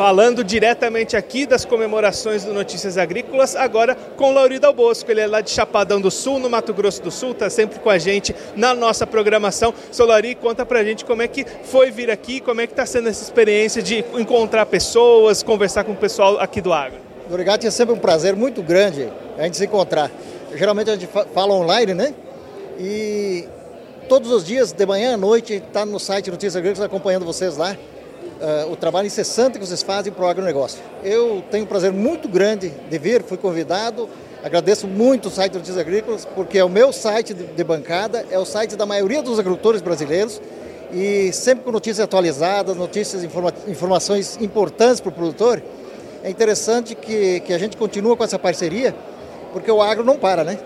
falando 0.00 0.42
diretamente 0.42 1.14
aqui 1.14 1.44
das 1.44 1.66
comemorações 1.66 2.42
do 2.42 2.54
Notícias 2.54 2.96
Agrícolas, 2.96 3.54
agora 3.54 3.94
com 3.94 4.32
Laurido 4.32 4.66
Albosco. 4.66 5.10
Ele 5.10 5.20
é 5.20 5.26
lá 5.26 5.42
de 5.42 5.50
Chapadão 5.50 6.00
do 6.00 6.10
Sul, 6.10 6.38
no 6.38 6.48
Mato 6.48 6.72
Grosso 6.72 7.02
do 7.02 7.10
Sul, 7.10 7.32
está 7.32 7.50
sempre 7.50 7.78
com 7.80 7.90
a 7.90 7.98
gente 7.98 8.34
na 8.56 8.72
nossa 8.74 9.06
programação. 9.06 9.74
Seu 9.92 10.06
Lauri, 10.06 10.34
conta 10.34 10.64
pra 10.64 10.82
gente 10.82 11.04
como 11.04 11.20
é 11.20 11.28
que 11.28 11.44
foi 11.64 11.90
vir 11.90 12.10
aqui, 12.10 12.40
como 12.40 12.62
é 12.62 12.66
que 12.66 12.72
está 12.72 12.86
sendo 12.86 13.10
essa 13.10 13.22
experiência 13.22 13.82
de 13.82 14.02
encontrar 14.14 14.64
pessoas, 14.64 15.42
conversar 15.42 15.84
com 15.84 15.92
o 15.92 15.96
pessoal 15.96 16.40
aqui 16.40 16.62
do 16.62 16.72
agro. 16.72 16.96
Obrigado, 17.28 17.66
é 17.66 17.70
sempre 17.70 17.94
um 17.94 17.98
prazer 17.98 18.34
muito 18.34 18.62
grande 18.62 19.06
a 19.36 19.42
gente 19.42 19.58
se 19.58 19.66
encontrar. 19.66 20.10
Geralmente 20.54 20.88
a 20.88 20.94
gente 20.94 21.10
fala 21.34 21.52
online, 21.52 21.92
né? 21.92 22.14
E 22.78 23.46
todos 24.08 24.30
os 24.30 24.46
dias, 24.46 24.72
de 24.72 24.86
manhã 24.86 25.12
à 25.12 25.16
noite, 25.18 25.56
está 25.56 25.84
no 25.84 26.00
site 26.00 26.30
Notícias 26.30 26.56
Agrícolas 26.56 26.86
acompanhando 26.86 27.26
vocês 27.26 27.58
lá 27.58 27.76
uh, 28.40 28.72
o 28.72 28.76
trabalho 28.76 29.06
incessante 29.06 29.58
que 29.58 29.66
vocês 29.66 29.82
fazem 29.82 30.12
para 30.12 30.24
o 30.24 30.28
agronegócio. 30.28 30.78
Eu 31.02 31.42
tenho 31.50 31.64
um 31.64 31.66
prazer 31.66 31.92
muito 31.92 32.28
grande 32.28 32.70
de 32.70 32.98
vir, 32.98 33.22
fui 33.22 33.36
convidado, 33.36 34.08
agradeço 34.42 34.86
muito 34.86 35.28
o 35.28 35.30
site 35.30 35.54
Notícias 35.54 35.78
Agrícolas, 35.78 36.24
porque 36.24 36.58
é 36.58 36.64
o 36.64 36.68
meu 36.68 36.92
site 36.92 37.34
de 37.34 37.64
bancada, 37.64 38.26
é 38.30 38.38
o 38.38 38.44
site 38.44 38.76
da 38.76 38.86
maioria 38.86 39.22
dos 39.22 39.38
agricultores 39.38 39.80
brasileiros 39.80 40.40
e 40.92 41.32
sempre 41.32 41.64
com 41.64 41.70
notícias 41.70 42.00
atualizadas, 42.00 42.76
notícias, 42.76 43.22
informa 43.22 43.52
informações 43.68 44.36
importantes 44.40 45.00
para 45.00 45.10
o 45.10 45.12
produtor. 45.12 45.62
É 46.22 46.30
interessante 46.30 46.94
que, 46.94 47.40
que 47.40 47.52
a 47.52 47.58
gente 47.58 47.76
continue 47.76 48.16
com 48.16 48.24
essa 48.24 48.38
parceria, 48.38 48.94
porque 49.52 49.70
o 49.70 49.80
agro 49.80 50.04
não 50.04 50.18
para, 50.18 50.44
né? 50.44 50.58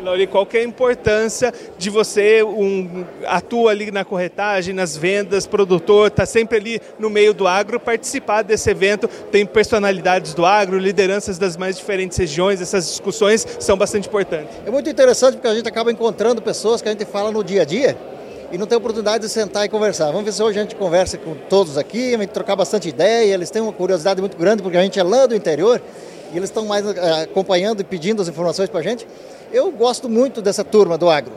E 0.00 0.02
Lauri, 0.02 0.26
qual 0.26 0.46
que 0.46 0.56
é 0.56 0.60
a 0.60 0.64
importância 0.64 1.52
de 1.76 1.90
você 1.90 2.42
um, 2.42 3.04
atua 3.26 3.70
ali 3.70 3.90
na 3.90 4.02
corretagem, 4.02 4.74
nas 4.74 4.96
vendas, 4.96 5.46
produtor, 5.46 6.06
está 6.06 6.24
sempre 6.24 6.56
ali 6.56 6.80
no 6.98 7.10
meio 7.10 7.34
do 7.34 7.46
agro, 7.46 7.78
participar 7.78 8.40
desse 8.40 8.70
evento, 8.70 9.06
tem 9.30 9.44
personalidades 9.44 10.32
do 10.32 10.46
agro, 10.46 10.78
lideranças 10.78 11.38
das 11.38 11.54
mais 11.54 11.76
diferentes 11.76 12.16
regiões, 12.16 12.62
essas 12.62 12.86
discussões 12.86 13.46
são 13.60 13.76
bastante 13.76 14.08
importantes. 14.08 14.56
É 14.64 14.70
muito 14.70 14.88
interessante 14.88 15.34
porque 15.34 15.48
a 15.48 15.54
gente 15.54 15.68
acaba 15.68 15.92
encontrando 15.92 16.40
pessoas 16.40 16.80
que 16.80 16.88
a 16.88 16.92
gente 16.92 17.04
fala 17.04 17.30
no 17.30 17.44
dia 17.44 17.60
a 17.60 17.64
dia 17.66 17.94
e 18.50 18.56
não 18.56 18.66
tem 18.66 18.78
oportunidade 18.78 19.24
de 19.24 19.30
sentar 19.30 19.66
e 19.66 19.68
conversar. 19.68 20.06
Vamos 20.06 20.24
ver 20.24 20.32
se 20.32 20.42
hoje 20.42 20.58
a 20.58 20.62
gente 20.62 20.76
conversa 20.76 21.18
com 21.18 21.34
todos 21.34 21.76
aqui, 21.76 22.14
a 22.14 22.18
gente 22.18 22.30
trocar 22.30 22.56
bastante 22.56 22.88
ideia, 22.88 23.34
eles 23.34 23.50
têm 23.50 23.60
uma 23.60 23.72
curiosidade 23.72 24.18
muito 24.18 24.38
grande 24.38 24.62
porque 24.62 24.78
a 24.78 24.82
gente 24.82 24.98
é 24.98 25.02
lá 25.02 25.26
do 25.26 25.34
interior 25.34 25.78
e 26.32 26.36
eles 26.36 26.50
estão 26.50 26.64
mais 26.64 26.86
eh, 26.86 27.22
acompanhando 27.22 27.80
e 27.80 27.84
pedindo 27.84 28.22
as 28.22 28.28
informações 28.28 28.68
para 28.68 28.80
a 28.80 28.82
gente. 28.82 29.06
Eu 29.52 29.70
gosto 29.70 30.08
muito 30.08 30.40
dessa 30.40 30.62
turma 30.64 30.96
do 30.96 31.08
agro. 31.08 31.32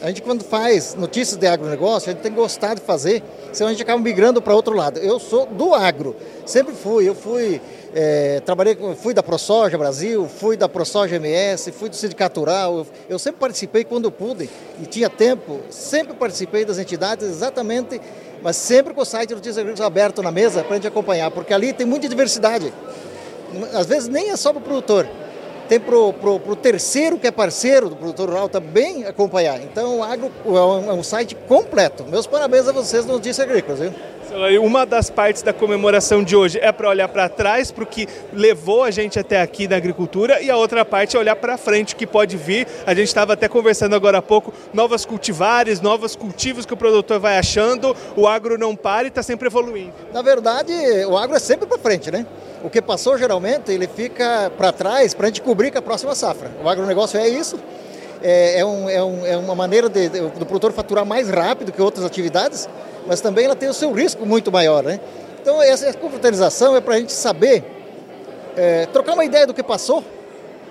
A 0.00 0.06
gente, 0.06 0.22
quando 0.22 0.44
faz 0.44 0.94
notícias 0.94 1.36
de 1.36 1.46
agronegócio, 1.46 2.08
a 2.08 2.12
gente 2.12 2.22
tem 2.22 2.32
gostado 2.32 2.80
de 2.80 2.86
fazer, 2.86 3.20
senão 3.52 3.68
a 3.68 3.72
gente 3.72 3.82
acaba 3.82 4.00
migrando 4.00 4.40
para 4.40 4.54
outro 4.54 4.74
lado. 4.74 5.00
Eu 5.00 5.18
sou 5.18 5.44
do 5.44 5.74
agro, 5.74 6.14
sempre 6.46 6.72
fui. 6.72 7.08
Eu 7.08 7.16
fui, 7.16 7.60
é, 7.92 8.40
trabalhei, 8.46 8.78
fui 8.96 9.12
da 9.12 9.24
ProSoja 9.24 9.76
Brasil, 9.76 10.28
fui 10.28 10.56
da 10.56 10.68
ProSoja 10.68 11.16
MS, 11.16 11.72
fui 11.72 11.88
do 11.88 11.96
Sindicato 11.96 12.38
Rural. 12.38 12.78
Eu, 12.78 12.86
eu 13.10 13.18
sempre 13.18 13.40
participei 13.40 13.82
quando 13.82 14.08
pude 14.12 14.48
e 14.80 14.86
tinha 14.86 15.10
tempo, 15.10 15.60
sempre 15.68 16.14
participei 16.14 16.64
das 16.64 16.78
entidades 16.78 17.28
exatamente, 17.28 18.00
mas 18.40 18.54
sempre 18.54 18.94
com 18.94 19.00
o 19.00 19.04
site 19.04 19.34
Notícias 19.34 19.58
Agrícolas 19.58 19.84
aberto 19.84 20.22
na 20.22 20.30
mesa 20.30 20.62
para 20.62 20.74
a 20.74 20.76
gente 20.76 20.86
acompanhar, 20.86 21.28
porque 21.32 21.52
ali 21.52 21.72
tem 21.72 21.84
muita 21.84 22.08
diversidade. 22.08 22.72
Às 23.74 23.86
vezes 23.86 24.08
nem 24.08 24.30
é 24.30 24.36
só 24.36 24.52
para 24.52 24.60
o 24.60 24.62
produtor 24.62 25.06
tem 25.68 25.78
para 25.78 25.94
o 25.94 26.56
terceiro 26.56 27.18
que 27.18 27.26
é 27.26 27.30
parceiro 27.30 27.90
do 27.90 27.96
produtor 27.96 28.30
rural 28.30 28.48
também 28.48 29.04
acompanhar. 29.04 29.60
Então 29.62 29.98
o 29.98 30.02
agro 30.02 30.32
é 30.46 30.48
um, 30.48 30.90
é 30.90 30.94
um 30.94 31.02
site 31.02 31.36
completo. 31.46 32.04
Meus 32.08 32.26
parabéns 32.26 32.66
a 32.66 32.72
vocês 32.72 33.04
no 33.04 33.12
Notícias 33.12 33.46
Agrícolas. 33.46 33.80
Viu? 33.80 33.92
Uma 34.62 34.84
das 34.84 35.08
partes 35.08 35.42
da 35.42 35.52
comemoração 35.52 36.22
de 36.22 36.36
hoje 36.36 36.58
é 36.60 36.70
para 36.70 36.88
olhar 36.88 37.08
para 37.08 37.28
trás, 37.30 37.70
para 37.70 37.84
o 37.84 37.86
que 37.86 38.06
levou 38.32 38.84
a 38.84 38.90
gente 38.90 39.18
até 39.18 39.40
aqui 39.40 39.66
na 39.66 39.76
agricultura, 39.76 40.42
e 40.42 40.50
a 40.50 40.56
outra 40.56 40.84
parte 40.84 41.16
é 41.16 41.18
olhar 41.18 41.34
para 41.34 41.56
frente, 41.56 41.94
o 41.94 41.96
que 41.96 42.06
pode 42.06 42.36
vir. 42.36 42.66
A 42.86 42.92
gente 42.92 43.08
estava 43.08 43.32
até 43.32 43.48
conversando 43.48 43.96
agora 43.96 44.18
há 44.18 44.22
pouco, 44.22 44.52
novas 44.72 45.06
cultivares, 45.06 45.80
novos 45.80 46.14
cultivos 46.14 46.66
que 46.66 46.74
o 46.74 46.76
produtor 46.76 47.18
vai 47.18 47.38
achando, 47.38 47.96
o 48.16 48.28
agro 48.28 48.58
não 48.58 48.76
para 48.76 49.04
e 49.04 49.08
está 49.08 49.22
sempre 49.22 49.48
evoluindo. 49.48 49.94
Na 50.12 50.20
verdade, 50.20 50.74
o 51.06 51.16
agro 51.16 51.34
é 51.34 51.40
sempre 51.40 51.66
para 51.66 51.78
frente, 51.78 52.10
né? 52.10 52.26
O 52.62 52.68
que 52.68 52.82
passou 52.82 53.16
geralmente, 53.16 53.70
ele 53.70 53.86
fica 53.86 54.50
para 54.56 54.72
trás 54.72 55.14
para 55.14 55.26
a 55.26 55.28
gente 55.28 55.42
cobrir 55.42 55.70
com 55.70 55.78
a 55.78 55.82
próxima 55.82 56.14
safra. 56.14 56.50
O 56.62 56.68
agronegócio 56.68 57.18
é 57.18 57.28
isso, 57.28 57.58
é, 58.20 58.58
é, 58.60 58.64
um, 58.64 58.88
é, 58.88 59.02
um, 59.02 59.26
é 59.26 59.36
uma 59.36 59.54
maneira 59.54 59.88
de, 59.88 60.08
de, 60.08 60.20
do 60.20 60.44
produtor 60.44 60.72
faturar 60.72 61.06
mais 61.06 61.30
rápido 61.30 61.70
que 61.70 61.80
outras 61.80 62.04
atividades, 62.04 62.68
mas 63.06 63.20
também 63.20 63.44
ela 63.44 63.54
tem 63.54 63.68
o 63.68 63.74
seu 63.74 63.92
risco 63.92 64.26
muito 64.26 64.50
maior. 64.50 64.82
Né? 64.82 64.98
Então, 65.40 65.62
essa, 65.62 65.92
confraternização 65.94 66.76
é 66.76 66.80
para 66.80 66.94
a 66.94 66.98
gente 66.98 67.12
saber 67.12 67.64
é, 68.56 68.86
trocar 68.86 69.14
uma 69.14 69.24
ideia 69.24 69.46
do 69.46 69.54
que 69.54 69.62
passou, 69.62 70.02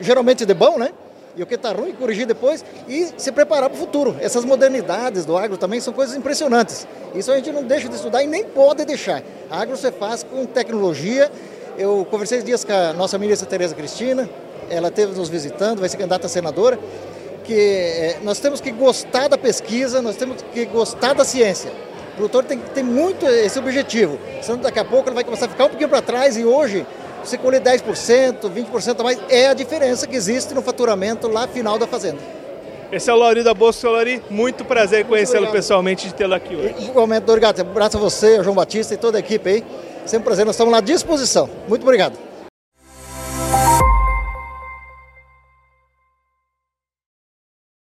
geralmente 0.00 0.46
de 0.46 0.54
bom, 0.54 0.78
né? 0.78 0.90
E 1.36 1.42
o 1.42 1.46
que 1.46 1.56
está 1.56 1.72
ruim, 1.72 1.92
corrigir 1.92 2.26
depois 2.26 2.64
e 2.86 3.08
se 3.16 3.32
preparar 3.32 3.68
para 3.68 3.76
o 3.76 3.78
futuro. 3.78 4.16
Essas 4.20 4.44
modernidades 4.44 5.24
do 5.24 5.36
agro 5.36 5.56
também 5.56 5.80
são 5.80 5.92
coisas 5.92 6.16
impressionantes. 6.16 6.86
Isso 7.12 7.30
a 7.32 7.36
gente 7.36 7.50
não 7.50 7.64
deixa 7.64 7.88
de 7.88 7.96
estudar 7.96 8.22
e 8.22 8.26
nem 8.26 8.44
pode 8.44 8.84
deixar. 8.84 9.20
A 9.50 9.60
agro 9.60 9.76
você 9.76 9.90
faz 9.90 10.22
com 10.22 10.46
tecnologia 10.46 11.28
eu 11.76 12.06
conversei 12.10 12.42
dias 12.42 12.64
com 12.64 12.72
a 12.72 12.92
nossa 12.92 13.18
ministra 13.18 13.48
Tereza 13.48 13.74
Cristina, 13.74 14.28
ela 14.70 14.88
esteve 14.88 15.16
nos 15.16 15.28
visitando, 15.28 15.80
vai 15.80 15.88
ser 15.88 15.96
candidata 15.96 16.26
a 16.26 16.28
senadora, 16.28 16.78
que 17.44 17.54
é, 17.54 18.18
nós 18.22 18.38
temos 18.38 18.60
que 18.60 18.70
gostar 18.70 19.28
da 19.28 19.36
pesquisa, 19.36 20.00
nós 20.00 20.16
temos 20.16 20.42
que 20.52 20.64
gostar 20.66 21.14
da 21.14 21.24
ciência. 21.24 21.70
O 22.12 22.16
produtor 22.16 22.44
tem 22.44 22.58
que 22.58 22.70
ter 22.70 22.82
muito 22.82 23.26
esse 23.26 23.58
objetivo, 23.58 24.18
senão 24.40 24.58
daqui 24.58 24.78
a 24.78 24.84
pouco 24.84 25.08
ele 25.08 25.14
vai 25.14 25.24
começar 25.24 25.46
a 25.46 25.48
ficar 25.48 25.64
um 25.64 25.68
pouquinho 25.68 25.88
para 25.88 26.00
trás 26.00 26.36
e 26.36 26.44
hoje 26.44 26.86
você 27.22 27.36
colher 27.36 27.60
10%, 27.60 28.50
20% 28.50 29.00
a 29.00 29.02
mais, 29.02 29.18
é 29.28 29.48
a 29.48 29.54
diferença 29.54 30.06
que 30.06 30.14
existe 30.14 30.54
no 30.54 30.62
faturamento 30.62 31.26
lá 31.26 31.48
final 31.48 31.78
da 31.78 31.86
fazenda. 31.86 32.18
Esse 32.92 33.10
é 33.10 33.12
o 33.12 33.16
Lauri 33.16 33.42
da 33.42 33.52
Bolsa 33.52 33.90
Lauri, 33.90 34.22
muito 34.30 34.64
prazer 34.64 35.04
conhecê-lo 35.06 35.48
pessoalmente 35.48 36.06
de 36.06 36.14
tê-lo 36.14 36.34
aqui 36.34 36.54
hoje. 36.54 36.74
Igualmente. 36.78 37.24
Um 37.28 37.62
abraço 37.62 37.96
a 37.96 38.00
você, 38.00 38.36
a 38.38 38.42
João 38.42 38.54
Batista 38.54 38.94
e 38.94 38.96
toda 38.96 39.18
a 39.18 39.20
equipe 39.20 39.48
aí. 39.48 39.64
Sempre 40.06 40.18
um 40.18 40.24
prazer, 40.24 40.44
nós 40.44 40.54
estamos 40.54 40.74
à 40.74 40.80
disposição. 40.80 41.48
Muito 41.68 41.82
obrigado. 41.82 42.23